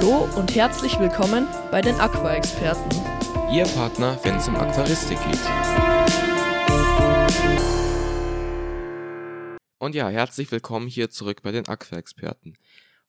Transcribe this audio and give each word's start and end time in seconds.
Hallo 0.00 0.28
und 0.36 0.54
herzlich 0.54 0.96
willkommen 1.00 1.48
bei 1.72 1.80
den 1.80 1.96
Aqua-Experten. 1.96 2.88
Ihr 3.52 3.64
Partner, 3.64 4.16
wenn 4.22 4.36
es 4.36 4.46
um 4.46 4.54
Aquaristik 4.54 5.18
geht. 5.24 5.40
Und 9.78 9.96
ja, 9.96 10.08
herzlich 10.08 10.52
willkommen 10.52 10.86
hier 10.86 11.10
zurück 11.10 11.42
bei 11.42 11.50
den 11.50 11.66
Aqua-Experten. 11.66 12.54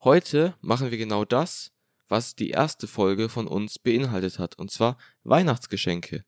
Heute 0.03 0.55
machen 0.61 0.89
wir 0.89 0.97
genau 0.97 1.25
das, 1.25 1.73
was 2.07 2.33
die 2.33 2.49
erste 2.49 2.87
Folge 2.87 3.29
von 3.29 3.45
uns 3.45 3.77
beinhaltet 3.77 4.39
hat, 4.39 4.57
und 4.57 4.71
zwar 4.71 4.97
Weihnachtsgeschenke. 5.23 6.25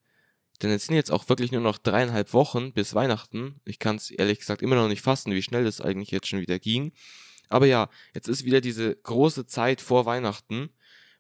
Denn 0.62 0.70
es 0.70 0.86
sind 0.86 0.96
jetzt 0.96 1.12
auch 1.12 1.28
wirklich 1.28 1.52
nur 1.52 1.62
noch 1.62 1.80
dreieinhalb 1.80 2.34
Wochen 2.34 2.72
bis 2.72 2.94
Weihnachten. 2.94 3.60
Ich 3.66 3.80
kann 3.80 3.96
es 3.96 4.12
ehrlich 4.12 4.38
gesagt 4.38 4.62
immer 4.62 4.76
noch 4.76 4.90
nicht 4.90 5.02
fassen, 5.02 5.34
wie 5.34 5.42
schnell 5.42 5.64
das 5.64 5.82
eigentlich 5.82 6.12
jetzt 6.12 6.28
schon 6.28 6.40
wieder 6.40 6.60
ging. 6.60 6.92
Aber 7.52 7.66
ja, 7.66 7.90
jetzt 8.14 8.28
ist 8.28 8.46
wieder 8.46 8.62
diese 8.62 8.96
große 8.96 9.46
Zeit 9.46 9.82
vor 9.82 10.06
Weihnachten, 10.06 10.70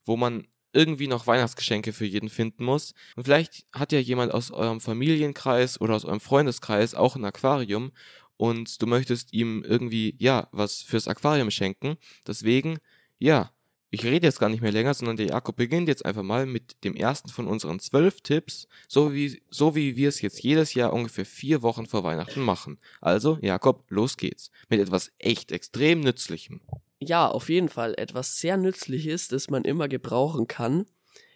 wo 0.06 0.18
man 0.18 0.48
irgendwie 0.74 1.08
noch 1.08 1.28
Weihnachtsgeschenke 1.28 1.92
für 1.94 2.06
jeden 2.06 2.30
finden 2.30 2.64
muss. 2.64 2.94
Und 3.16 3.26
vielleicht 3.26 3.66
hat 3.74 3.92
ja 3.92 4.00
jemand 4.00 4.34
aus 4.34 4.52
eurem 4.52 4.80
Familienkreis 4.80 5.82
oder 5.82 5.96
aus 5.96 6.06
eurem 6.06 6.22
Freundeskreis 6.22 6.96
auch 6.96 7.16
ein 7.16 7.26
Aquarium 7.26 7.92
und 8.38 8.82
du 8.82 8.88
möchtest 8.88 9.34
ihm 9.34 9.64
irgendwie, 9.64 10.16
ja, 10.18 10.48
was 10.52 10.82
fürs 10.82 11.08
Aquarium 11.08 11.52
schenken. 11.52 11.98
Deswegen, 12.26 12.80
ja, 13.20 13.52
ich 13.94 14.06
rede 14.06 14.26
jetzt 14.26 14.40
gar 14.40 14.48
nicht 14.48 14.62
mehr 14.62 14.72
länger, 14.72 14.94
sondern 14.94 15.18
der 15.18 15.28
Jakob 15.28 15.58
beginnt 15.58 15.90
jetzt 15.90 16.06
einfach 16.06 16.24
mal 16.24 16.46
mit 16.46 16.82
dem 16.86 16.96
ersten 16.96 17.28
von 17.28 17.46
unseren 17.46 17.80
zwölf 17.80 18.22
Tipps, 18.22 18.70
so 18.88 19.14
wie, 19.14 19.42
so 19.50 19.76
wie 19.76 19.98
wir 19.98 20.08
es 20.08 20.22
jetzt 20.22 20.42
jedes 20.42 20.74
Jahr 20.74 20.94
ungefähr 20.94 21.26
vier 21.26 21.62
Wochen 21.62 21.86
vor 21.86 22.06
Weihnachten 22.06 22.40
machen. 22.40 22.80
Also, 23.02 23.38
Jakob, 23.42 23.84
los 23.90 24.16
geht's. 24.16 24.50
Mit 24.70 24.80
etwas 24.80 25.12
echt 25.20 25.52
extrem 25.52 26.00
Nützlichem. 26.00 26.62
Ja, 27.00 27.28
auf 27.28 27.50
jeden 27.50 27.68
Fall 27.68 27.94
etwas 27.98 28.38
sehr 28.38 28.56
Nützliches, 28.56 29.28
das 29.28 29.50
man 29.50 29.66
immer 29.66 29.90
gebrauchen 29.90 30.48
kann. 30.48 30.86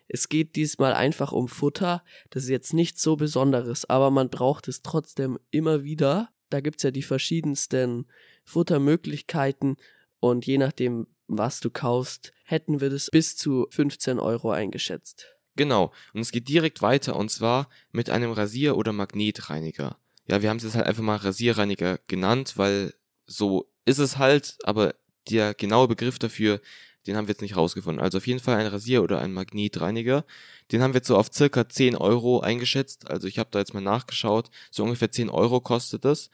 Es 0.08 0.30
geht 0.30 0.56
diesmal 0.56 0.94
einfach 0.94 1.33
um 1.33 1.50
Futter. 1.50 2.03
Das 2.30 2.44
ist 2.44 2.50
jetzt 2.50 2.73
nichts 2.73 3.02
so 3.02 3.17
Besonderes, 3.17 3.83
aber 3.89 4.11
man 4.11 4.30
braucht 4.30 4.70
es 4.70 4.81
trotzdem 4.81 5.39
immer 5.52 5.83
wieder. 5.83 6.30
Da 6.50 6.61
gibt's 6.61 6.83
ja 6.83 6.92
die 6.92 7.02
verschiedensten 7.02 8.06
Futtermöglichkeiten 8.45 9.76
und 10.22 10.45
je 10.45 10.58
nachdem, 10.58 11.08
was 11.28 11.59
du 11.59 11.70
kaufst, 11.70 12.31
hätten 12.46 12.80
wir 12.80 12.90
das 12.90 13.10
bis 13.12 13.36
zu 13.36 13.68
15 13.72 14.20
Euro 14.20 14.52
eingeschätzt. 14.52 15.36
Genau, 15.58 15.92
und 16.14 16.22
es 16.22 16.32
geht 16.32 16.48
direkt 16.48 16.82
weiter 16.82 17.16
und 17.16 17.30
zwar 17.30 17.70
mit 17.92 18.10
einem 18.10 18.32
Rasier- 18.32 18.78
oder 18.78 18.94
Magnetreiniger. 18.94 19.98
Ja, 20.28 20.42
wir 20.42 20.50
haben 20.50 20.58
es 20.58 20.64
jetzt 20.64 20.76
halt 20.76 20.88
einfach 20.88 21.04
mal 21.04 21.18
Rasierreiniger 21.18 22.00
genannt, 22.08 22.54
weil 22.58 22.94
so 23.26 23.70
ist 23.86 24.00
es 24.00 24.18
halt, 24.18 24.58
aber 24.64 24.96
der 25.30 25.54
genaue 25.54 25.88
Begriff 25.88 26.20
dafür, 26.20 26.62
den 27.08 27.16
haben 27.16 27.28
wir 27.28 27.34
jetzt 27.34 27.42
nicht 27.42 27.56
rausgefunden. 27.56 28.04
Also 28.04 28.18
auf 28.18 28.28
jeden 28.28 28.40
Fall 28.40 28.58
ein 28.58 28.68
Rasier- 28.68 29.04
oder 29.04 29.20
ein 29.20 29.34
Magnetreiniger. 29.34 30.26
Den 30.72 30.82
haben 30.82 30.94
wir 30.94 31.00
jetzt 31.00 31.08
so 31.08 31.18
auf 31.18 31.32
circa 31.32 31.70
10 31.70 31.96
Euro 31.96 32.40
eingeschätzt. 32.40 33.10
Also 33.10 33.28
ich 33.28 33.38
habe 33.38 33.50
da 33.52 33.60
jetzt 33.60 33.73
mal 33.73 33.82
nachgeschaut. 33.82 34.50
So 34.72 34.84
ungefähr 34.84 35.12
10 35.12 35.30
Euro 35.30 35.62
kostet 35.62 36.04
das. 36.04 36.32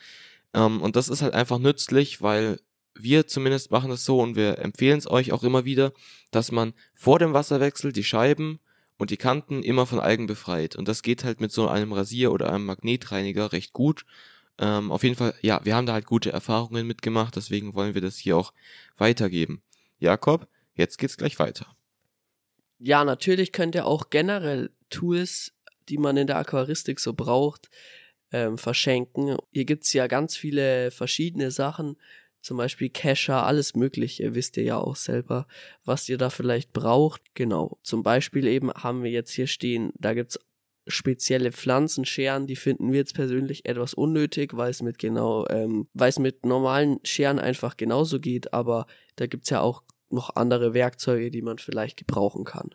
Ähm, 0.53 0.81
und 0.81 0.95
das 0.95 1.09
ist 1.09 1.21
halt 1.21 1.33
einfach 1.33 1.59
nützlich, 1.59 2.21
weil 2.21 2.59
wir 3.03 3.27
zumindest 3.27 3.71
machen 3.71 3.91
es 3.91 4.05
so 4.05 4.19
und 4.19 4.35
wir 4.35 4.59
empfehlen 4.59 4.97
es 4.97 5.09
euch 5.09 5.31
auch 5.31 5.43
immer 5.43 5.65
wieder, 5.65 5.93
dass 6.31 6.51
man 6.51 6.73
vor 6.93 7.19
dem 7.19 7.33
Wasserwechsel 7.33 7.91
die 7.91 8.03
Scheiben 8.03 8.59
und 8.97 9.09
die 9.09 9.17
Kanten 9.17 9.63
immer 9.63 9.85
von 9.85 9.99
Algen 9.99 10.27
befreit. 10.27 10.75
Und 10.75 10.87
das 10.87 11.01
geht 11.01 11.23
halt 11.23 11.41
mit 11.41 11.51
so 11.51 11.67
einem 11.67 11.91
Rasier 11.93 12.31
oder 12.31 12.53
einem 12.53 12.65
Magnetreiniger 12.65 13.51
recht 13.51 13.73
gut. 13.73 14.05
Ähm, 14.59 14.91
auf 14.91 15.03
jeden 15.03 15.15
Fall, 15.15 15.33
ja, 15.41 15.59
wir 15.63 15.75
haben 15.75 15.87
da 15.87 15.93
halt 15.93 16.05
gute 16.05 16.31
Erfahrungen 16.31 16.85
mitgemacht, 16.85 17.35
deswegen 17.35 17.73
wollen 17.73 17.95
wir 17.95 18.01
das 18.01 18.17
hier 18.17 18.37
auch 18.37 18.53
weitergeben. 18.97 19.63
Jakob, 19.99 20.47
jetzt 20.75 20.97
geht's 20.97 21.17
gleich 21.17 21.39
weiter. 21.39 21.65
Ja, 22.77 23.03
natürlich 23.03 23.51
könnt 23.51 23.75
ihr 23.75 23.85
auch 23.85 24.09
generell 24.09 24.71
Tools, 24.89 25.53
die 25.89 25.97
man 25.97 26.17
in 26.17 26.27
der 26.27 26.37
Aquaristik 26.37 26.99
so 26.99 27.13
braucht, 27.13 27.69
ähm, 28.31 28.57
verschenken. 28.57 29.37
Hier 29.51 29.65
gibt's 29.65 29.93
ja 29.93 30.07
ganz 30.07 30.35
viele 30.35 30.91
verschiedene 30.91 31.51
Sachen, 31.51 31.97
zum 32.41 32.57
Beispiel 32.57 32.89
Kescher, 32.89 33.45
alles 33.45 33.75
mögliche, 33.75 34.35
wisst 34.35 34.57
ihr 34.57 34.63
ja 34.63 34.77
auch 34.77 34.95
selber, 34.95 35.47
was 35.85 36.09
ihr 36.09 36.17
da 36.17 36.29
vielleicht 36.29 36.73
braucht. 36.73 37.21
Genau, 37.35 37.77
zum 37.83 38.03
Beispiel 38.03 38.47
eben 38.47 38.71
haben 38.73 39.03
wir 39.03 39.11
jetzt 39.11 39.31
hier 39.31 39.47
stehen, 39.47 39.93
da 39.97 40.13
gibt's 40.13 40.39
spezielle 40.87 41.51
Pflanzenscheren, 41.51 42.47
die 42.47 42.55
finden 42.55 42.91
wir 42.91 42.99
jetzt 42.99 43.13
persönlich 43.13 43.65
etwas 43.65 43.93
unnötig, 43.93 44.57
weil 44.57 44.71
es 44.71 44.81
mit 44.81 44.97
genau, 44.97 45.47
ähm, 45.49 45.87
weil 45.93 46.09
es 46.09 46.19
mit 46.19 46.45
normalen 46.45 46.99
Scheren 47.03 47.39
einfach 47.39 47.77
genauso 47.77 48.19
geht, 48.19 48.53
aber 48.53 48.87
da 49.15 49.27
gibt's 49.27 49.49
ja 49.49 49.61
auch 49.61 49.83
noch 50.09 50.35
andere 50.35 50.73
Werkzeuge, 50.73 51.31
die 51.31 51.41
man 51.41 51.59
vielleicht 51.59 51.97
gebrauchen 51.97 52.43
kann. 52.43 52.71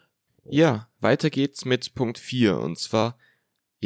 Ja, 0.49 0.89
weiter 1.01 1.31
geht's 1.31 1.65
mit 1.65 1.95
Punkt 1.95 2.19
4 2.19 2.59
und 2.59 2.79
zwar 2.79 3.19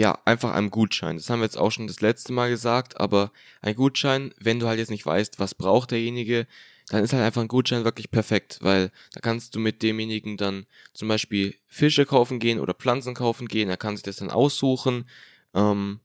ja, 0.01 0.19
einfach 0.25 0.53
einem 0.53 0.71
Gutschein. 0.71 1.19
Das 1.19 1.29
haben 1.29 1.41
wir 1.41 1.45
jetzt 1.45 1.59
auch 1.59 1.71
schon 1.71 1.87
das 1.87 2.01
letzte 2.01 2.33
Mal 2.33 2.49
gesagt, 2.49 2.99
aber 2.99 3.33
ein 3.61 3.75
Gutschein, 3.75 4.33
wenn 4.41 4.59
du 4.59 4.67
halt 4.67 4.79
jetzt 4.79 4.91
nicht 4.91 5.05
weißt, 5.05 5.39
was 5.39 5.55
braucht 5.55 5.91
derjenige, 5.91 6.47
dann 6.89 7.05
ist 7.05 7.13
halt 7.13 7.23
einfach 7.23 7.43
ein 7.43 7.49
Gutschein 7.49 7.85
wirklich 7.85 8.11
perfekt, 8.11 8.61
weil 8.63 8.93
da 9.13 9.21
kannst 9.21 9.55
du 9.55 9.61
mit 9.61 9.83
demjenigen 9.83 10.39
dann 10.39 10.65
zum 10.95 11.09
Beispiel 11.09 11.55
Fische 11.67 12.07
kaufen 12.07 12.39
gehen 12.39 12.61
oder 12.61 12.73
Pflanzen 12.73 13.13
kaufen 13.13 13.47
gehen, 13.47 13.69
er 13.69 13.77
kann 13.77 13.95
sich 13.95 14.03
das 14.03 14.17
dann 14.17 14.31
aussuchen. 14.31 15.05
Ähm, 15.53 16.01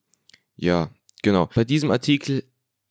ja, 0.57 0.89
genau. 1.21 1.49
Bei 1.55 1.63
diesem 1.63 1.89
Artikel, 1.89 2.43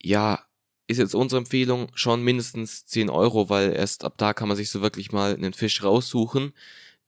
ja, 0.02 0.42
ist 0.86 0.96
jetzt 0.96 1.14
unsere 1.14 1.40
Empfehlung 1.40 1.88
schon 1.92 2.22
mindestens 2.22 2.86
10 2.86 3.10
Euro, 3.10 3.50
weil 3.50 3.74
erst 3.74 4.04
ab 4.04 4.14
da 4.16 4.32
kann 4.32 4.48
man 4.48 4.56
sich 4.56 4.70
so 4.70 4.80
wirklich 4.80 5.12
mal 5.12 5.34
einen 5.34 5.52
Fisch 5.52 5.82
raussuchen. 5.82 6.54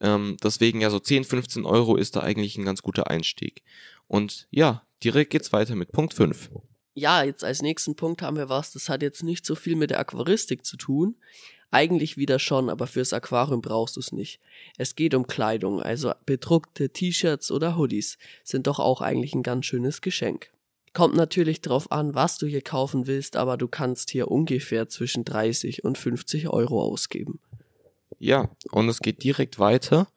Ähm, 0.00 0.36
deswegen 0.42 0.80
ja 0.80 0.90
so 0.90 0.98
10, 0.98 1.24
15 1.24 1.64
Euro 1.64 1.96
ist 1.96 2.16
da 2.16 2.20
eigentlich 2.20 2.56
ein 2.56 2.64
ganz 2.64 2.82
guter 2.82 3.10
Einstieg. 3.10 3.62
Und 4.08 4.46
ja, 4.50 4.82
direkt 5.02 5.30
geht's 5.30 5.52
weiter 5.52 5.74
mit 5.74 5.92
Punkt 5.92 6.14
5. 6.14 6.50
Ja, 6.94 7.22
jetzt 7.22 7.44
als 7.44 7.62
nächsten 7.62 7.94
Punkt 7.94 8.22
haben 8.22 8.36
wir 8.36 8.48
was, 8.48 8.72
das 8.72 8.88
hat 8.88 9.02
jetzt 9.02 9.22
nicht 9.22 9.44
so 9.44 9.54
viel 9.54 9.76
mit 9.76 9.90
der 9.90 10.00
Aquaristik 10.00 10.64
zu 10.64 10.76
tun. 10.76 11.16
Eigentlich 11.70 12.16
wieder 12.16 12.38
schon, 12.38 12.70
aber 12.70 12.86
fürs 12.86 13.12
Aquarium 13.12 13.60
brauchst 13.60 13.96
du 13.96 14.00
es 14.00 14.12
nicht. 14.12 14.40
Es 14.78 14.94
geht 14.94 15.14
um 15.14 15.26
Kleidung, 15.26 15.82
also 15.82 16.12
bedruckte 16.24 16.90
T-Shirts 16.90 17.50
oder 17.50 17.76
Hoodies 17.76 18.18
sind 18.44 18.66
doch 18.66 18.78
auch 18.78 19.00
eigentlich 19.00 19.34
ein 19.34 19.42
ganz 19.42 19.66
schönes 19.66 20.00
Geschenk. 20.00 20.50
Kommt 20.94 21.16
natürlich 21.16 21.60
drauf 21.60 21.92
an, 21.92 22.14
was 22.14 22.38
du 22.38 22.46
hier 22.46 22.62
kaufen 22.62 23.06
willst, 23.06 23.36
aber 23.36 23.58
du 23.58 23.68
kannst 23.68 24.08
hier 24.10 24.30
ungefähr 24.30 24.88
zwischen 24.88 25.24
30 25.24 25.84
und 25.84 25.98
50 25.98 26.48
Euro 26.48 26.80
ausgeben. 26.82 27.40
Ja, 28.18 28.48
und 28.70 28.88
es 28.88 29.00
geht 29.00 29.22
direkt 29.22 29.58
weiter. 29.58 30.08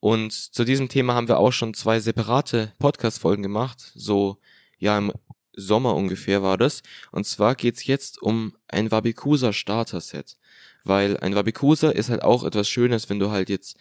Und 0.00 0.32
zu 0.32 0.64
diesem 0.64 0.88
Thema 0.88 1.14
haben 1.14 1.28
wir 1.28 1.38
auch 1.38 1.52
schon 1.52 1.74
zwei 1.74 2.00
separate 2.00 2.72
Podcast-Folgen 2.78 3.42
gemacht. 3.42 3.92
So, 3.94 4.38
ja, 4.78 4.96
im 4.98 5.12
Sommer 5.54 5.94
ungefähr 5.94 6.42
war 6.42 6.58
das. 6.58 6.82
Und 7.12 7.26
zwar 7.26 7.54
geht's 7.54 7.86
jetzt 7.86 8.20
um 8.20 8.54
ein 8.68 8.90
Wabikusa 8.90 9.52
Starter-Set. 9.52 10.36
Weil 10.84 11.16
ein 11.18 11.34
Wabikusa 11.34 11.90
ist 11.90 12.10
halt 12.10 12.22
auch 12.22 12.44
etwas 12.44 12.68
Schönes, 12.68 13.08
wenn 13.10 13.18
du 13.18 13.30
halt 13.30 13.48
jetzt 13.48 13.76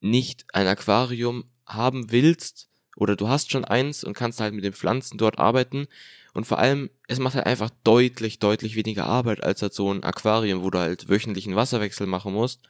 nicht 0.00 0.44
ein 0.52 0.66
Aquarium 0.68 1.44
haben 1.66 2.12
willst 2.12 2.68
oder 2.96 3.16
du 3.16 3.28
hast 3.28 3.50
schon 3.50 3.64
eins 3.64 4.04
und 4.04 4.14
kannst 4.14 4.40
halt 4.40 4.54
mit 4.54 4.64
den 4.64 4.72
Pflanzen 4.72 5.18
dort 5.18 5.38
arbeiten. 5.38 5.88
Und 6.34 6.46
vor 6.46 6.58
allem, 6.58 6.90
es 7.08 7.18
macht 7.18 7.34
halt 7.34 7.46
einfach 7.46 7.70
deutlich, 7.82 8.38
deutlich 8.38 8.76
weniger 8.76 9.06
Arbeit 9.06 9.42
als 9.42 9.62
halt 9.62 9.74
so 9.74 9.92
ein 9.92 10.04
Aquarium, 10.04 10.62
wo 10.62 10.70
du 10.70 10.78
halt 10.78 11.08
wöchentlichen 11.08 11.56
Wasserwechsel 11.56 12.06
machen 12.06 12.32
musst. 12.32 12.60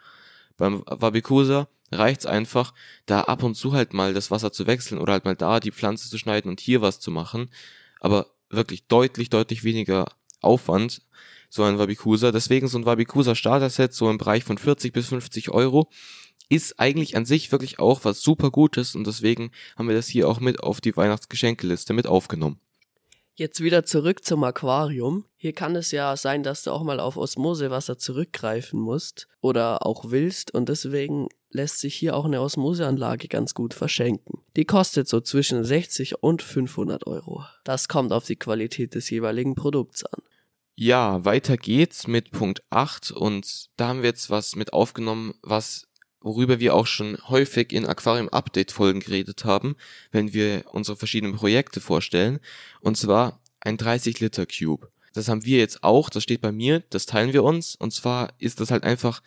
Beim 0.56 0.82
Wabikusa 0.86 1.68
reicht's 1.92 2.26
einfach, 2.26 2.74
da 3.06 3.22
ab 3.22 3.42
und 3.42 3.54
zu 3.54 3.72
halt 3.72 3.94
mal 3.94 4.14
das 4.14 4.30
Wasser 4.30 4.52
zu 4.52 4.66
wechseln 4.66 4.98
oder 4.98 5.12
halt 5.12 5.24
mal 5.24 5.36
da 5.36 5.60
die 5.60 5.72
Pflanze 5.72 6.08
zu 6.08 6.18
schneiden 6.18 6.50
und 6.50 6.60
hier 6.60 6.80
was 6.80 7.00
zu 7.00 7.10
machen. 7.10 7.50
Aber 8.00 8.26
wirklich 8.50 8.86
deutlich, 8.86 9.30
deutlich 9.30 9.64
weniger 9.64 10.06
Aufwand, 10.40 11.02
so 11.48 11.62
ein 11.62 11.78
Wabikusa. 11.78 12.32
Deswegen 12.32 12.68
so 12.68 12.78
ein 12.78 12.86
Wabikusa 12.86 13.34
Starter-Set, 13.34 13.94
so 13.94 14.10
im 14.10 14.18
Bereich 14.18 14.44
von 14.44 14.58
40 14.58 14.92
bis 14.92 15.08
50 15.08 15.50
Euro, 15.50 15.90
ist 16.48 16.78
eigentlich 16.78 17.16
an 17.16 17.26
sich 17.26 17.50
wirklich 17.50 17.78
auch 17.78 18.04
was 18.04 18.20
super 18.20 18.50
Gutes 18.50 18.94
und 18.94 19.06
deswegen 19.06 19.50
haben 19.76 19.88
wir 19.88 19.96
das 19.96 20.06
hier 20.06 20.28
auch 20.28 20.38
mit 20.38 20.62
auf 20.62 20.80
die 20.80 20.96
Weihnachtsgeschenkeliste 20.96 21.92
mit 21.92 22.06
aufgenommen. 22.06 22.60
Jetzt 23.38 23.62
wieder 23.62 23.84
zurück 23.84 24.24
zum 24.24 24.44
Aquarium. 24.44 25.26
Hier 25.36 25.52
kann 25.52 25.76
es 25.76 25.90
ja 25.90 26.16
sein, 26.16 26.42
dass 26.42 26.62
du 26.62 26.70
auch 26.70 26.82
mal 26.82 26.98
auf 27.00 27.18
Osmosewasser 27.18 27.98
zurückgreifen 27.98 28.80
musst 28.80 29.28
oder 29.42 29.84
auch 29.84 30.10
willst 30.10 30.54
und 30.54 30.70
deswegen 30.70 31.28
lässt 31.50 31.80
sich 31.80 31.94
hier 31.94 32.16
auch 32.16 32.24
eine 32.24 32.40
Osmoseanlage 32.40 33.28
ganz 33.28 33.52
gut 33.52 33.74
verschenken. 33.74 34.40
Die 34.56 34.64
kostet 34.64 35.06
so 35.06 35.20
zwischen 35.20 35.64
60 35.64 36.22
und 36.22 36.40
500 36.40 37.06
Euro. 37.06 37.44
Das 37.62 37.88
kommt 37.88 38.10
auf 38.10 38.24
die 38.24 38.36
Qualität 38.36 38.94
des 38.94 39.10
jeweiligen 39.10 39.54
Produkts 39.54 40.06
an. 40.06 40.22
Ja, 40.74 41.22
weiter 41.26 41.58
geht's 41.58 42.06
mit 42.06 42.30
Punkt 42.30 42.62
8 42.70 43.10
und 43.10 43.66
da 43.76 43.88
haben 43.88 44.00
wir 44.00 44.08
jetzt 44.08 44.30
was 44.30 44.56
mit 44.56 44.72
aufgenommen, 44.72 45.34
was 45.42 45.88
worüber 46.26 46.58
wir 46.58 46.74
auch 46.74 46.88
schon 46.88 47.16
häufig 47.28 47.72
in 47.72 47.86
Aquarium 47.86 48.28
Update 48.30 48.72
Folgen 48.72 48.98
geredet 48.98 49.44
haben, 49.44 49.76
wenn 50.10 50.32
wir 50.32 50.64
unsere 50.72 50.96
verschiedenen 50.96 51.36
Projekte 51.36 51.80
vorstellen, 51.80 52.40
und 52.80 52.96
zwar 52.96 53.40
ein 53.60 53.76
30 53.76 54.18
Liter 54.18 54.44
Cube. 54.44 54.90
Das 55.14 55.28
haben 55.28 55.44
wir 55.44 55.58
jetzt 55.58 55.84
auch, 55.84 56.10
das 56.10 56.24
steht 56.24 56.40
bei 56.40 56.50
mir, 56.50 56.82
das 56.90 57.06
teilen 57.06 57.32
wir 57.32 57.44
uns, 57.44 57.76
und 57.76 57.92
zwar 57.92 58.32
ist 58.38 58.58
das 58.58 58.72
halt 58.72 58.82
einfach 58.82 59.22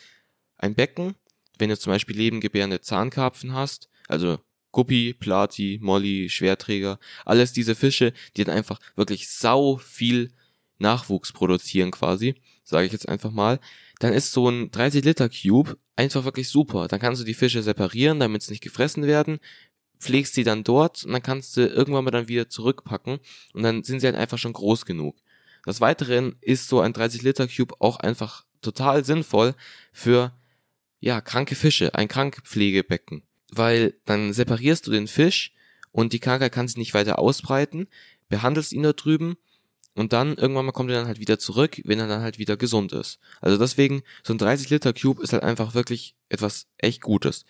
ein 0.57 0.75
Becken, 0.75 1.15
wenn 1.57 1.69
du 1.69 1.79
zum 1.79 1.93
Beispiel 1.93 2.17
lebengebärende 2.17 2.81
Zahnkarpfen 2.81 3.53
hast, 3.53 3.87
also 4.09 4.39
Guppi, 4.73 5.15
Plati, 5.17 5.79
Molly, 5.81 6.29
Schwerträger, 6.29 6.99
alles 7.23 7.53
diese 7.53 7.75
Fische, 7.75 8.11
die 8.35 8.43
dann 8.43 8.57
einfach 8.57 8.77
wirklich 8.97 9.29
sau 9.29 9.77
viel 9.77 10.33
Nachwuchs 10.79 11.31
produzieren 11.31 11.91
quasi, 11.91 12.35
sage 12.65 12.87
ich 12.87 12.91
jetzt 12.91 13.07
einfach 13.07 13.31
mal, 13.31 13.59
dann 13.99 14.13
ist 14.13 14.31
so 14.31 14.49
ein 14.49 14.71
30 14.71 15.03
Liter 15.03 15.29
Cube 15.29 15.77
einfach 15.95 16.23
wirklich 16.23 16.49
super. 16.49 16.87
Dann 16.87 16.99
kannst 16.99 17.21
du 17.21 17.25
die 17.25 17.33
Fische 17.33 17.61
separieren, 17.61 18.19
damit 18.19 18.41
sie 18.41 18.51
nicht 18.51 18.63
gefressen 18.63 19.05
werden, 19.05 19.39
pflegst 19.99 20.33
sie 20.33 20.45
dann 20.45 20.63
dort 20.63 21.03
und 21.03 21.11
dann 21.11 21.21
kannst 21.21 21.55
du 21.57 21.67
irgendwann 21.67 22.05
mal 22.05 22.11
dann 22.11 22.29
wieder 22.29 22.49
zurückpacken 22.49 23.19
und 23.53 23.63
dann 23.63 23.83
sind 23.83 23.99
sie 23.99 24.07
halt 24.07 24.15
einfach 24.15 24.37
schon 24.37 24.53
groß 24.53 24.85
genug. 24.85 25.17
Des 25.67 25.81
Weiteren 25.81 26.37
ist 26.41 26.69
so 26.69 26.79
ein 26.79 26.93
30 26.93 27.21
Liter 27.21 27.47
Cube 27.47 27.75
auch 27.79 27.97
einfach 27.97 28.45
total 28.61 29.03
sinnvoll 29.03 29.55
für 29.91 30.33
ja, 31.01 31.21
kranke 31.21 31.55
Fische, 31.55 31.95
ein 31.95 32.07
Krankpflegebecken. 32.07 33.23
Weil 33.51 33.95
dann 34.05 34.33
separierst 34.33 34.87
du 34.87 34.91
den 34.91 35.07
Fisch 35.07 35.53
und 35.91 36.13
die 36.13 36.19
Krankheit 36.19 36.51
kann 36.51 36.67
sich 36.67 36.77
nicht 36.77 36.93
weiter 36.93 37.19
ausbreiten, 37.19 37.87
behandelst 38.29 38.73
ihn 38.73 38.83
da 38.83 38.93
drüben 38.93 39.37
und 39.99 40.13
dann 40.13 40.35
irgendwann 40.35 40.65
mal 40.65 40.71
kommt 40.71 40.89
er 40.91 40.97
dann 40.97 41.07
halt 41.07 41.19
wieder 41.19 41.39
zurück, 41.39 41.81
wenn 41.83 41.99
er 41.99 42.07
dann 42.07 42.21
halt 42.21 42.39
wieder 42.39 42.55
gesund 42.55 42.93
ist. 42.93 43.19
Also 43.41 43.57
deswegen, 43.57 44.01
so 44.23 44.33
ein 44.33 44.37
30 44.37 44.69
Liter 44.69 44.93
Cube 44.93 45.21
ist 45.21 45.33
halt 45.33 45.43
einfach 45.43 45.73
wirklich 45.73 46.15
etwas 46.29 46.67
echt 46.77 47.01
Gutes. 47.01 47.43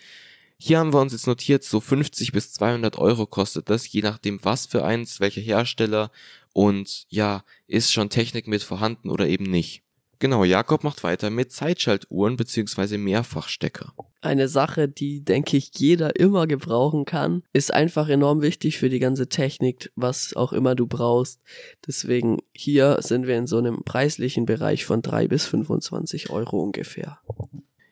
Hier 0.57 0.79
haben 0.79 0.91
wir 0.91 0.99
uns 0.99 1.13
jetzt 1.13 1.27
notiert, 1.27 1.63
so 1.63 1.79
50 1.79 2.31
bis 2.31 2.51
200 2.53 2.97
Euro 2.97 3.27
kostet 3.27 3.69
das, 3.69 3.91
je 3.91 4.01
nachdem 4.01 4.43
was 4.43 4.65
für 4.65 4.83
eins, 4.83 5.19
welcher 5.19 5.41
Hersteller 5.41 6.09
und 6.51 7.05
ja, 7.09 7.43
ist 7.67 7.93
schon 7.93 8.09
Technik 8.09 8.47
mit 8.47 8.63
vorhanden 8.63 9.11
oder 9.11 9.27
eben 9.27 9.45
nicht. 9.45 9.83
Genau, 10.19 10.43
Jakob 10.43 10.83
macht 10.83 11.03
weiter 11.03 11.29
mit 11.29 11.53
Zeitschaltuhren 11.53 12.35
bzw. 12.35 12.97
Mehrfachstecker. 12.97 13.93
Eine 14.19 14.49
Sache, 14.49 14.89
die, 14.89 15.23
denke 15.23 15.55
ich, 15.55 15.71
jeder 15.75 16.17
immer 16.17 16.45
gebrauchen 16.45 17.05
kann, 17.05 17.43
ist 17.53 17.73
einfach 17.73 18.09
enorm 18.09 18.41
wichtig 18.41 18.77
für 18.77 18.89
die 18.89 18.99
ganze 18.99 19.29
Technik, 19.29 19.93
was 19.95 20.35
auch 20.35 20.51
immer 20.51 20.75
du 20.75 20.87
brauchst. 20.87 21.39
Deswegen 21.87 22.39
hier 22.51 22.97
sind 23.01 23.27
wir 23.27 23.37
in 23.37 23.47
so 23.47 23.59
einem 23.59 23.83
preislichen 23.85 24.45
Bereich 24.45 24.83
von 24.83 25.01
drei 25.01 25.29
bis 25.29 25.45
25 25.45 26.29
Euro 26.31 26.59
ungefähr. 26.59 27.19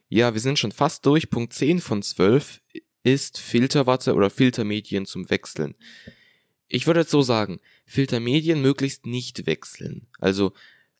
Ja, 0.10 0.34
wir 0.34 0.42
sind 0.42 0.60
schon 0.60 0.74
fast 0.74 1.06
durch. 1.06 1.30
Punkt 1.30 1.54
10 1.54 1.80
von 1.80 2.04
12 2.04 2.62
ist 3.04 3.40
Filterwatte 3.40 4.14
oder 4.16 4.30
Filtermedien 4.30 5.06
zum 5.06 5.30
Wechseln. 5.30 5.76
Ich 6.68 6.88
würde 6.88 7.02
jetzt 7.02 7.12
so 7.12 7.22
sagen, 7.22 7.62
Filtermedien 7.86 8.62
möglichst 8.62 9.06
nicht 9.06 9.46
wechseln. 9.46 10.08
Also 10.20 10.52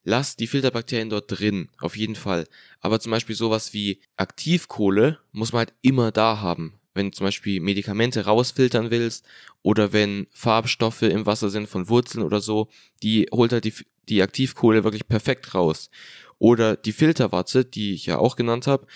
lass 0.08 0.38
die 0.38 0.48
Filterbakterien 0.48 1.10
dort 1.10 1.26
drin, 1.28 1.68
auf 1.80 1.98
jeden 1.98 2.16
Fall. 2.16 2.48
Aber 2.80 3.02
zum 3.02 3.12
Beispiel 3.12 3.36
sowas 3.36 3.74
wie 3.74 4.00
Aktivkohle 4.16 5.20
muss 5.34 5.52
man 5.52 5.60
halt 5.60 5.74
immer 5.82 6.12
da 6.14 6.40
haben. 6.40 6.80
Wenn 6.94 7.08
du 7.08 7.12
zum 7.12 7.26
Beispiel 7.26 7.60
Medikamente 7.60 8.24
rausfiltern 8.24 8.90
willst 8.90 9.26
oder 9.64 9.92
wenn 9.92 10.28
Farbstoffe 10.32 11.02
im 11.02 11.26
Wasser 11.26 11.50
sind 11.50 11.68
von 11.68 11.90
Wurzeln 11.90 12.24
oder 12.24 12.40
so, 12.40 12.70
die 13.04 13.28
holt 13.34 13.52
halt 13.52 13.66
die, 13.66 13.74
die 14.08 14.22
Aktivkohle 14.22 14.86
wirklich 14.86 15.10
perfekt 15.10 15.54
raus. 15.54 15.90
Oder 16.40 16.78
die 16.78 16.94
Filterwatte, 16.94 17.66
die 17.66 17.94
ich 17.94 18.06
ja 18.06 18.18
auch 18.18 18.38
genannt 18.38 18.66
habe, 18.66 18.88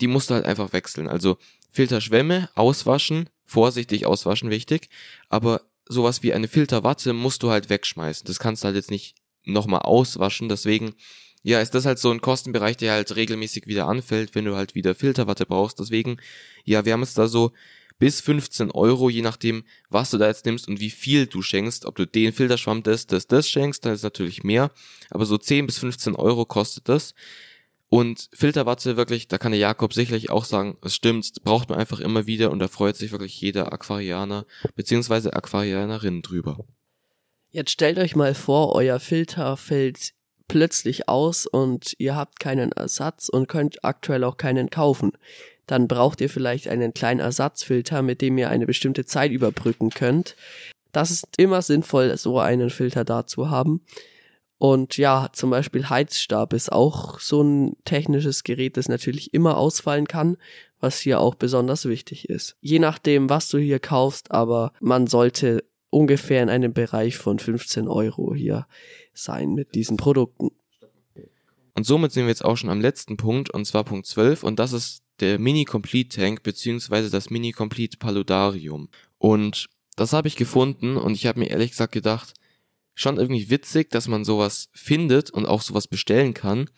die 0.00 0.06
musst 0.06 0.30
du 0.30 0.34
halt 0.34 0.44
einfach 0.44 0.72
wechseln. 0.72 1.08
Also 1.08 1.36
Filterschwämme 1.72 2.48
auswaschen, 2.54 3.28
vorsichtig 3.44 4.06
auswaschen, 4.06 4.50
wichtig, 4.50 4.88
aber 5.28 5.62
sowas 5.88 6.22
wie 6.22 6.32
eine 6.32 6.46
Filterwatte 6.46 7.12
musst 7.12 7.42
du 7.42 7.50
halt 7.50 7.70
wegschmeißen. 7.70 8.24
Das 8.24 8.38
kannst 8.38 8.62
du 8.62 8.66
halt 8.66 8.76
jetzt 8.76 8.92
nicht 8.92 9.16
nochmal 9.44 9.80
auswaschen. 9.80 10.48
Deswegen, 10.48 10.94
ja, 11.42 11.60
ist 11.60 11.74
das 11.74 11.86
halt 11.86 11.98
so 11.98 12.10
ein 12.10 12.20
Kostenbereich, 12.20 12.76
der 12.76 12.92
halt 12.92 13.16
regelmäßig 13.16 13.66
wieder 13.66 13.86
anfällt, 13.86 14.34
wenn 14.34 14.44
du 14.44 14.56
halt 14.56 14.74
wieder 14.74 14.94
Filterwatte 14.94 15.46
brauchst. 15.46 15.78
Deswegen, 15.78 16.18
ja, 16.64 16.84
wir 16.84 16.92
haben 16.92 17.02
es 17.02 17.14
da 17.14 17.28
so 17.28 17.52
bis 17.98 18.20
15 18.20 18.70
Euro, 18.72 19.08
je 19.08 19.22
nachdem, 19.22 19.64
was 19.88 20.10
du 20.10 20.18
da 20.18 20.26
jetzt 20.26 20.46
nimmst 20.46 20.68
und 20.68 20.80
wie 20.80 20.90
viel 20.90 21.26
du 21.26 21.42
schenkst. 21.42 21.84
Ob 21.86 21.96
du 21.96 22.06
den 22.06 22.32
Filterschwamm 22.32 22.82
das, 22.82 23.06
das, 23.06 23.26
das 23.26 23.48
schenkst, 23.48 23.84
dann 23.84 23.94
ist 23.94 24.02
natürlich 24.02 24.42
mehr. 24.42 24.70
Aber 25.10 25.26
so 25.26 25.38
10 25.38 25.66
bis 25.66 25.78
15 25.78 26.14
Euro 26.16 26.44
kostet 26.44 26.88
das. 26.88 27.14
Und 27.88 28.28
Filterwatte 28.32 28.96
wirklich, 28.96 29.28
da 29.28 29.38
kann 29.38 29.52
der 29.52 29.60
Jakob 29.60 29.94
sicherlich 29.94 30.30
auch 30.30 30.44
sagen, 30.44 30.76
es 30.82 30.96
stimmt, 30.96 31.44
braucht 31.44 31.68
man 31.68 31.78
einfach 31.78 32.00
immer 32.00 32.26
wieder 32.26 32.50
und 32.50 32.58
da 32.58 32.66
freut 32.66 32.96
sich 32.96 33.12
wirklich 33.12 33.40
jeder 33.40 33.72
Aquarianer 33.72 34.46
bzw. 34.74 35.30
Aquarianerin 35.30 36.22
drüber. 36.22 36.64
Jetzt 37.54 37.70
stellt 37.70 38.00
euch 38.00 38.16
mal 38.16 38.34
vor, 38.34 38.74
euer 38.74 38.98
Filter 38.98 39.56
fällt 39.56 40.12
plötzlich 40.48 41.08
aus 41.08 41.46
und 41.46 41.94
ihr 41.98 42.16
habt 42.16 42.40
keinen 42.40 42.72
Ersatz 42.72 43.28
und 43.28 43.46
könnt 43.46 43.84
aktuell 43.84 44.24
auch 44.24 44.38
keinen 44.38 44.70
kaufen. 44.70 45.12
Dann 45.68 45.86
braucht 45.86 46.20
ihr 46.20 46.28
vielleicht 46.28 46.66
einen 46.66 46.94
kleinen 46.94 47.20
Ersatzfilter, 47.20 48.02
mit 48.02 48.22
dem 48.22 48.38
ihr 48.38 48.50
eine 48.50 48.66
bestimmte 48.66 49.06
Zeit 49.06 49.30
überbrücken 49.30 49.90
könnt. 49.90 50.34
Das 50.90 51.12
ist 51.12 51.26
immer 51.36 51.62
sinnvoll, 51.62 52.16
so 52.16 52.40
einen 52.40 52.70
Filter 52.70 53.04
da 53.04 53.24
zu 53.24 53.50
haben. 53.50 53.82
Und 54.58 54.96
ja, 54.96 55.28
zum 55.32 55.50
Beispiel 55.50 55.88
Heizstab 55.88 56.54
ist 56.54 56.72
auch 56.72 57.20
so 57.20 57.40
ein 57.40 57.76
technisches 57.84 58.42
Gerät, 58.42 58.76
das 58.76 58.88
natürlich 58.88 59.32
immer 59.32 59.58
ausfallen 59.58 60.08
kann, 60.08 60.38
was 60.80 60.98
hier 60.98 61.20
auch 61.20 61.36
besonders 61.36 61.84
wichtig 61.84 62.28
ist. 62.28 62.56
Je 62.60 62.80
nachdem, 62.80 63.30
was 63.30 63.48
du 63.48 63.58
hier 63.58 63.78
kaufst, 63.78 64.32
aber 64.32 64.72
man 64.80 65.06
sollte 65.06 65.62
ungefähr 65.94 66.42
in 66.42 66.50
einem 66.50 66.72
Bereich 66.72 67.16
von 67.16 67.38
15 67.38 67.88
Euro 67.88 68.34
hier 68.34 68.66
sein 69.14 69.54
mit 69.54 69.74
diesen 69.74 69.96
Produkten. 69.96 70.50
Und 71.74 71.86
somit 71.86 72.12
sind 72.12 72.24
wir 72.24 72.30
jetzt 72.30 72.44
auch 72.44 72.56
schon 72.56 72.70
am 72.70 72.80
letzten 72.80 73.16
Punkt, 73.16 73.50
und 73.50 73.64
zwar 73.64 73.84
Punkt 73.84 74.06
12, 74.06 74.42
und 74.42 74.58
das 74.58 74.72
ist 74.72 75.02
der 75.20 75.38
Mini-Complete 75.38 76.20
Tank, 76.20 76.42
beziehungsweise 76.42 77.10
das 77.10 77.30
Mini-Complete 77.30 77.96
Paludarium. 77.98 78.88
Und 79.18 79.68
das 79.96 80.12
habe 80.12 80.28
ich 80.28 80.36
gefunden, 80.36 80.96
und 80.96 81.14
ich 81.14 81.26
habe 81.26 81.40
mir 81.40 81.50
ehrlich 81.50 81.70
gesagt 81.70 81.92
gedacht, 81.92 82.34
schon 82.94 83.16
irgendwie 83.16 83.50
witzig, 83.50 83.90
dass 83.90 84.08
man 84.08 84.24
sowas 84.24 84.70
findet 84.72 85.30
und 85.30 85.46
auch 85.46 85.62
sowas 85.62 85.88
bestellen 85.88 86.34
kann. 86.34 86.70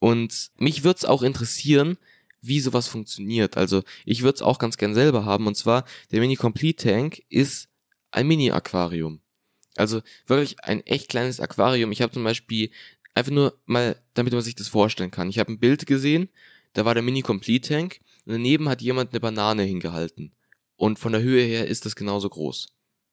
Und 0.00 0.50
mich 0.58 0.84
würde 0.84 0.98
es 0.98 1.04
auch 1.04 1.22
interessieren, 1.22 1.98
wie 2.40 2.60
sowas 2.60 2.88
funktioniert. 2.88 3.56
Also 3.56 3.82
ich 4.04 4.22
würde 4.22 4.36
es 4.36 4.42
auch 4.42 4.58
ganz 4.58 4.76
gern 4.76 4.94
selber 4.94 5.24
haben. 5.24 5.46
Und 5.46 5.56
zwar, 5.56 5.84
der 6.10 6.20
Mini 6.20 6.36
Complete 6.36 6.88
Tank 6.88 7.22
ist 7.28 7.69
ein 8.10 8.26
Mini-Aquarium. 8.26 9.20
Also 9.76 10.02
wirklich 10.26 10.62
ein 10.64 10.84
echt 10.86 11.08
kleines 11.08 11.40
Aquarium. 11.40 11.92
Ich 11.92 12.02
habe 12.02 12.12
zum 12.12 12.24
Beispiel 12.24 12.70
einfach 13.14 13.32
nur 13.32 13.58
mal, 13.66 14.00
damit 14.14 14.32
man 14.32 14.42
sich 14.42 14.54
das 14.54 14.68
vorstellen 14.68 15.10
kann. 15.10 15.28
Ich 15.28 15.38
habe 15.38 15.52
ein 15.52 15.60
Bild 15.60 15.86
gesehen, 15.86 16.28
da 16.72 16.84
war 16.84 16.94
der 16.94 17.02
Mini-Complete-Tank 17.02 18.00
und 18.26 18.32
daneben 18.32 18.68
hat 18.68 18.82
jemand 18.82 19.10
eine 19.10 19.20
Banane 19.20 19.62
hingehalten. 19.62 20.32
Und 20.76 20.98
von 20.98 21.12
der 21.12 21.22
Höhe 21.22 21.44
her 21.44 21.66
ist 21.66 21.86
das 21.86 21.96
genauso 21.96 22.28
groß. 22.28 22.68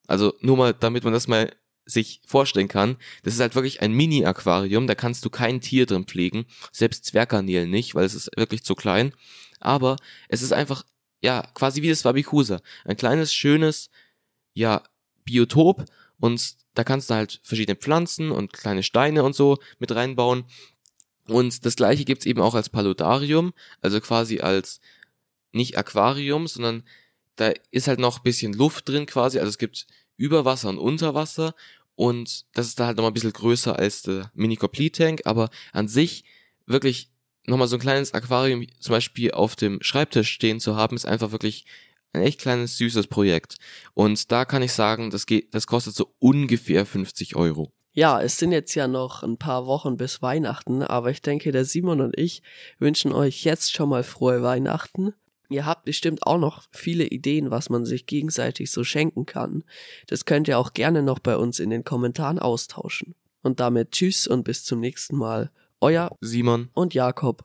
Also 0.06 0.34
nur 0.40 0.56
mal, 0.56 0.72
damit 0.74 1.04
man 1.04 1.12
das 1.12 1.28
mal 1.28 1.52
sich 1.84 2.20
vorstellen 2.26 2.68
kann, 2.68 2.96
das 3.22 3.34
ist 3.34 3.40
halt 3.40 3.54
wirklich 3.54 3.80
ein 3.80 3.92
Mini-Aquarium, 3.92 4.86
da 4.86 4.94
kannst 4.94 5.24
du 5.24 5.30
kein 5.30 5.60
Tier 5.60 5.86
drin 5.86 6.04
pflegen, 6.04 6.46
selbst 6.72 7.06
Zwerggarnelen 7.06 7.70
nicht, 7.70 7.94
weil 7.94 8.04
es 8.04 8.14
ist 8.14 8.30
wirklich 8.36 8.64
zu 8.64 8.74
klein. 8.74 9.12
Aber 9.60 9.96
es 10.28 10.42
ist 10.42 10.52
einfach, 10.52 10.84
ja, 11.20 11.42
quasi 11.54 11.82
wie 11.82 11.88
das 11.88 12.04
Wabikusa. 12.04 12.60
Ein 12.84 12.96
kleines, 12.96 13.34
schönes, 13.34 13.90
ja, 14.58 14.82
Biotop 15.24 15.84
und 16.20 16.56
da 16.74 16.84
kannst 16.84 17.10
du 17.10 17.14
halt 17.14 17.40
verschiedene 17.42 17.76
Pflanzen 17.76 18.30
und 18.30 18.52
kleine 18.52 18.82
Steine 18.82 19.24
und 19.24 19.34
so 19.34 19.58
mit 19.78 19.94
reinbauen. 19.94 20.44
Und 21.26 21.64
das 21.66 21.76
gleiche 21.76 22.04
gibt's 22.04 22.26
eben 22.26 22.40
auch 22.40 22.54
als 22.54 22.68
Paludarium, 22.68 23.52
also 23.80 24.00
quasi 24.00 24.40
als 24.40 24.80
nicht 25.52 25.76
Aquarium, 25.76 26.46
sondern 26.46 26.84
da 27.36 27.52
ist 27.70 27.88
halt 27.88 28.00
noch 28.00 28.20
bisschen 28.20 28.52
Luft 28.52 28.88
drin 28.88 29.06
quasi, 29.06 29.38
also 29.38 29.48
es 29.48 29.58
gibt 29.58 29.86
Überwasser 30.16 30.68
und 30.70 30.78
Unterwasser 30.78 31.54
und 31.94 32.46
das 32.54 32.66
ist 32.66 32.80
da 32.80 32.86
halt 32.86 32.96
nochmal 32.96 33.10
ein 33.10 33.14
bisschen 33.14 33.32
größer 33.32 33.78
als 33.78 34.02
der 34.02 34.30
Mini 34.34 34.56
Tank, 34.56 35.22
aber 35.24 35.50
an 35.72 35.88
sich 35.88 36.24
wirklich 36.66 37.10
nochmal 37.46 37.68
so 37.68 37.76
ein 37.76 37.80
kleines 37.80 38.14
Aquarium 38.14 38.66
zum 38.80 38.92
Beispiel 38.92 39.32
auf 39.32 39.56
dem 39.56 39.78
Schreibtisch 39.82 40.30
stehen 40.30 40.60
zu 40.60 40.76
haben, 40.76 40.96
ist 40.96 41.06
einfach 41.06 41.32
wirklich 41.32 41.64
ein 42.12 42.22
echt 42.22 42.40
kleines, 42.40 42.76
süßes 42.76 43.06
Projekt. 43.06 43.56
Und 43.94 44.32
da 44.32 44.44
kann 44.44 44.62
ich 44.62 44.72
sagen, 44.72 45.10
das 45.10 45.26
geht, 45.26 45.54
das 45.54 45.66
kostet 45.66 45.94
so 45.94 46.14
ungefähr 46.18 46.86
50 46.86 47.36
Euro. 47.36 47.72
Ja, 47.92 48.20
es 48.22 48.38
sind 48.38 48.52
jetzt 48.52 48.74
ja 48.74 48.86
noch 48.86 49.22
ein 49.22 49.38
paar 49.38 49.66
Wochen 49.66 49.96
bis 49.96 50.22
Weihnachten, 50.22 50.82
aber 50.82 51.10
ich 51.10 51.20
denke, 51.20 51.50
der 51.50 51.64
Simon 51.64 52.00
und 52.00 52.16
ich 52.16 52.42
wünschen 52.78 53.12
euch 53.12 53.44
jetzt 53.44 53.72
schon 53.72 53.88
mal 53.88 54.04
frohe 54.04 54.42
Weihnachten. 54.42 55.14
Ihr 55.48 55.64
habt 55.64 55.84
bestimmt 55.84 56.26
auch 56.26 56.38
noch 56.38 56.64
viele 56.70 57.04
Ideen, 57.04 57.50
was 57.50 57.70
man 57.70 57.86
sich 57.86 58.06
gegenseitig 58.06 58.70
so 58.70 58.84
schenken 58.84 59.26
kann. 59.26 59.64
Das 60.06 60.26
könnt 60.26 60.46
ihr 60.46 60.58
auch 60.58 60.74
gerne 60.74 61.02
noch 61.02 61.18
bei 61.18 61.36
uns 61.36 61.58
in 61.58 61.70
den 61.70 61.84
Kommentaren 61.84 62.38
austauschen. 62.38 63.14
Und 63.42 63.60
damit 63.60 63.92
tschüss 63.92 64.26
und 64.26 64.44
bis 64.44 64.64
zum 64.64 64.80
nächsten 64.80 65.16
Mal. 65.16 65.50
Euer 65.80 66.16
Simon 66.20 66.70
und 66.74 66.92
Jakob. 66.92 67.44